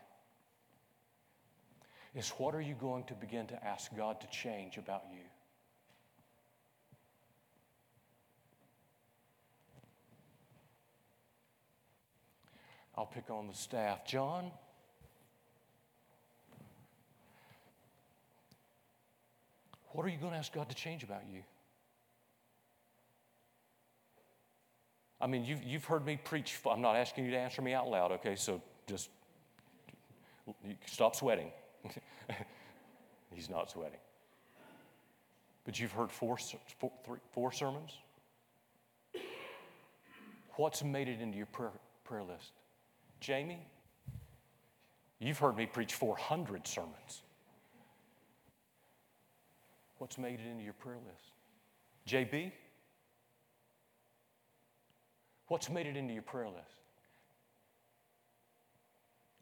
[2.16, 5.33] is what are you going to begin to ask God to change about you?
[12.96, 14.06] I'll pick on the staff.
[14.06, 14.52] John?
[19.94, 21.42] What are you going to ask God to change about you?
[25.22, 26.60] I mean, you've, you've heard me preach.
[26.70, 28.36] I'm not asking you to answer me out loud, okay?
[28.36, 29.10] So just
[30.86, 31.52] stop sweating.
[33.32, 34.00] He's not sweating.
[35.64, 36.38] But you've heard four,
[36.78, 37.92] four, three, four sermons?
[40.56, 41.72] What's made it into your prayer,
[42.04, 42.52] prayer list?
[43.24, 43.66] Jamie,
[45.18, 47.22] you've heard me preach 400 sermons.
[49.98, 51.32] What's made it into your prayer list?
[52.06, 52.52] JB,
[55.48, 56.76] what's made it into your prayer list?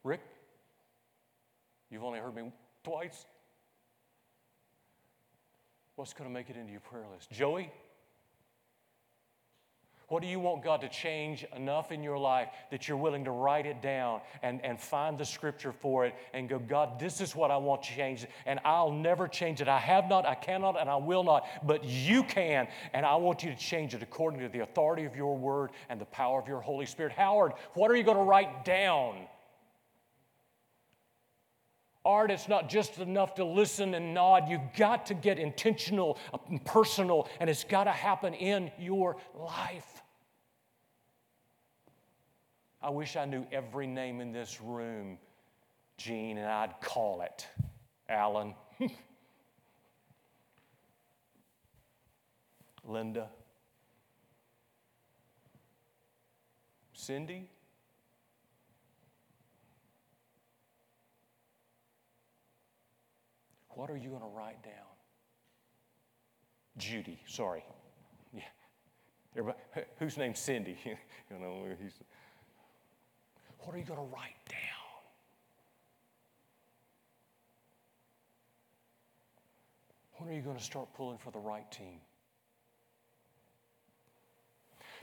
[0.03, 0.21] Rick,
[1.89, 2.51] you've only heard me
[2.84, 3.25] twice.
[5.95, 7.32] What's going to make it into your prayer list?
[7.32, 7.71] Joey,
[10.12, 13.32] what do you want God to change enough in your life that you're willing to
[13.32, 17.34] write it down and, and find the scripture for it and go, God, this is
[17.34, 19.70] what I want to change, and I'll never change it.
[19.70, 23.41] I have not, I cannot, and I will not, but you can, and I want
[23.41, 26.45] you to change it according to the authority of your word and the power of
[26.45, 27.14] your Holy Spirit.
[27.14, 29.16] Howard, what are you going to write down?
[32.03, 34.49] Art, it's not just enough to listen and nod.
[34.49, 36.17] You've got to get intentional
[36.49, 40.01] and personal, and it's got to happen in your life.
[42.81, 45.19] I wish I knew every name in this room,
[45.97, 47.45] Gene, and I'd call it
[48.09, 48.55] Alan,
[52.83, 53.29] Linda,
[56.93, 57.47] Cindy.
[63.82, 64.93] What are you going to write down?
[66.77, 67.63] Judy, sorry.
[68.32, 68.43] Yeah.
[69.36, 69.57] Everybody,
[69.99, 70.77] whose name's Cindy?
[70.86, 71.95] you know, he's,
[73.57, 75.01] what are you going to write down?
[80.17, 81.99] When are you going to start pulling for the right team?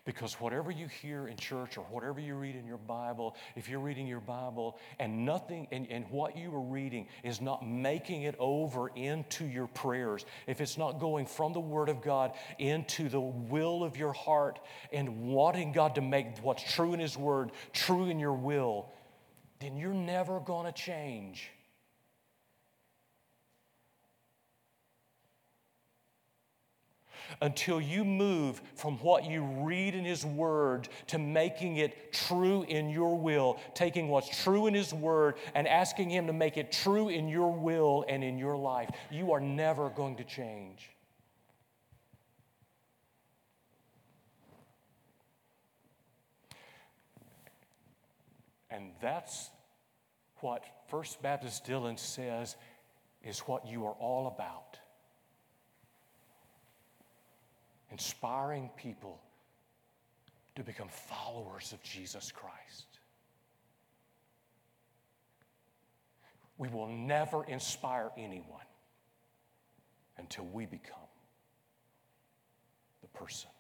[0.05, 3.81] Because whatever you hear in church or whatever you read in your Bible, if you're
[3.81, 8.35] reading your Bible and nothing, and, and what you are reading is not making it
[8.39, 13.21] over into your prayers, if it's not going from the Word of God into the
[13.21, 14.59] will of your heart
[14.93, 18.87] and wanting God to make what's true in His Word true in your will,
[19.61, 21.51] then you're never going to change.
[27.41, 32.91] Until you move from what you read in His Word to making it true in
[32.91, 37.09] your will, taking what's true in His Word and asking Him to make it true
[37.09, 38.91] in your will and in your life.
[39.11, 40.91] You are never going to change.
[48.71, 49.51] And that's
[50.37, 52.57] what First Baptist Dillon says
[53.23, 54.79] is what you are all about
[57.91, 59.21] inspiring people
[60.57, 62.87] to become followers of Jesus Christ.
[66.57, 68.67] We will never inspire anyone
[70.19, 70.99] until we become
[73.01, 73.51] the person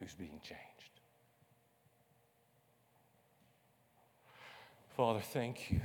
[0.00, 1.00] who's being changed.
[4.96, 5.82] Father, thank you.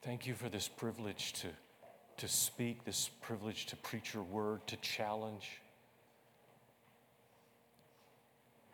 [0.00, 1.48] Thank you for this privilege to
[2.18, 5.60] to speak, this privilege to preach your word, to challenge.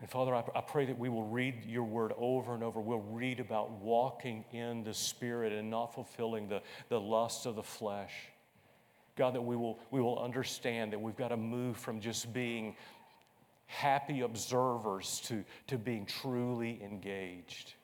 [0.00, 2.80] And Father, I, I, pray that we will read your word over and over.
[2.80, 7.62] We'll read about walking in the Spirit and not fulfilling the, the lusts of the
[7.62, 8.12] flesh.
[9.14, 12.74] God, that we will, we will understand that we've got to move from just being
[13.66, 17.74] happy observers to, to being truly engaged.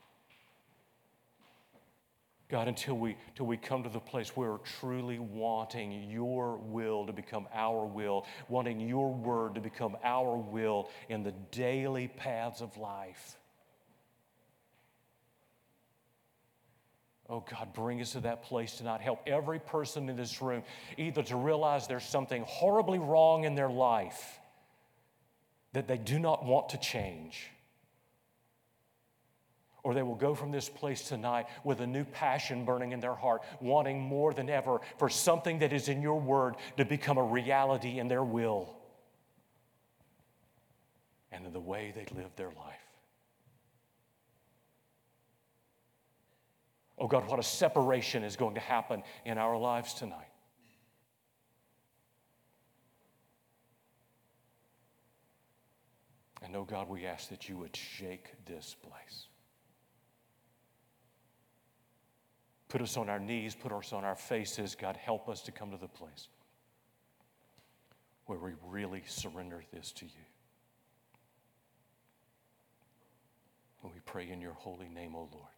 [2.48, 7.06] God, until we, until we come to the place where we're truly wanting your will
[7.06, 12.62] to become our will, wanting your word to become our will in the daily paths
[12.62, 13.36] of life.
[17.28, 19.02] Oh God, bring us to that place tonight.
[19.02, 20.62] Help every person in this room
[20.96, 24.38] either to realize there's something horribly wrong in their life
[25.74, 27.50] that they do not want to change
[29.82, 33.14] or they will go from this place tonight with a new passion burning in their
[33.14, 37.22] heart, wanting more than ever for something that is in your word to become a
[37.22, 38.74] reality in their will
[41.30, 42.88] and in the way they live their life.
[46.98, 50.26] Oh God, what a separation is going to happen in our lives tonight.
[56.42, 59.27] And oh God, we ask that you would shake this place.
[62.68, 64.74] Put us on our knees, put us on our faces.
[64.74, 66.28] God, help us to come to the place
[68.26, 70.24] where we really surrender this to you.
[73.82, 75.57] And we pray in your holy name, O Lord.